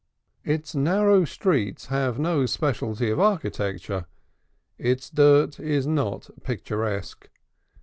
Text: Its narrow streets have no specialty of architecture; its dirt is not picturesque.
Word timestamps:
Its 0.43 0.73
narrow 0.73 1.25
streets 1.25 1.85
have 1.85 2.17
no 2.17 2.47
specialty 2.47 3.11
of 3.11 3.19
architecture; 3.19 4.07
its 4.79 5.11
dirt 5.11 5.59
is 5.59 5.85
not 5.85 6.27
picturesque. 6.41 7.29